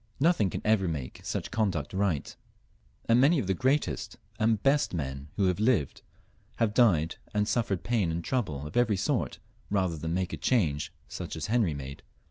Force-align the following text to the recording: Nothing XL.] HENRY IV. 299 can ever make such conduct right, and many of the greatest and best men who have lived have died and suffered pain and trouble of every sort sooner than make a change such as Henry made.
Nothing 0.19 0.49
XL.] 0.49 0.57
HENRY 0.65 0.73
IV. 0.73 0.79
299 0.79 0.79
can 0.79 0.97
ever 0.97 1.03
make 1.03 1.21
such 1.23 1.51
conduct 1.51 1.93
right, 1.93 2.35
and 3.05 3.21
many 3.21 3.37
of 3.37 3.45
the 3.45 3.53
greatest 3.53 4.17
and 4.39 4.63
best 4.63 4.95
men 4.95 5.27
who 5.35 5.45
have 5.45 5.59
lived 5.59 6.01
have 6.55 6.73
died 6.73 7.17
and 7.35 7.47
suffered 7.47 7.83
pain 7.83 8.09
and 8.09 8.23
trouble 8.23 8.65
of 8.65 8.75
every 8.75 8.97
sort 8.97 9.37
sooner 9.71 9.89
than 9.97 10.15
make 10.15 10.33
a 10.33 10.37
change 10.37 10.91
such 11.07 11.35
as 11.35 11.45
Henry 11.53 11.75
made. 11.75 12.01